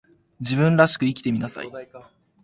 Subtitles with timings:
[0.39, 1.69] 自分らしく生きてみなさい